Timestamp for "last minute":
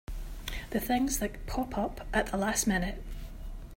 2.37-3.03